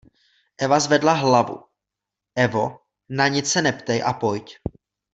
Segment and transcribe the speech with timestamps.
[0.67, 1.59] Eva zvedla hlavu,
[2.35, 2.65] Evo,
[3.09, 4.55] na nic se neptej a pojď.